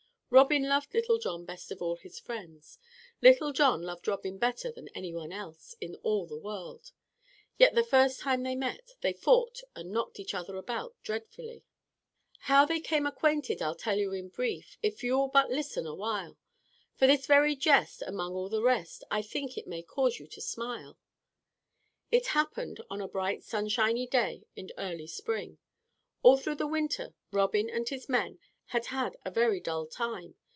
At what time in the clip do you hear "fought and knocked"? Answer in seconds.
9.11-10.21